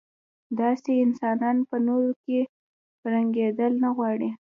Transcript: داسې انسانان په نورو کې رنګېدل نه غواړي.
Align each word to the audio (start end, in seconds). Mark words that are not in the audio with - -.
داسې 0.59 0.91
انسانان 1.05 1.57
په 1.69 1.75
نورو 1.87 2.11
کې 2.23 2.39
رنګېدل 3.13 3.71
نه 3.83 3.89
غواړي. 3.95 4.29